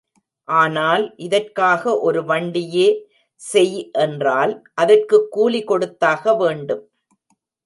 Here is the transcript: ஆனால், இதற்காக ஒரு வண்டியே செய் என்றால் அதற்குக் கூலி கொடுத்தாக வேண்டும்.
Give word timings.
ஆனால், 0.47 1.13
இதற்காக 1.17 1.99
ஒரு 1.99 2.21
வண்டியே 2.21 2.87
செய் 3.41 3.89
என்றால் 3.99 4.53
அதற்குக் 4.73 5.27
கூலி 5.31 5.63
கொடுத்தாக 5.63 6.35
வேண்டும். 6.35 6.83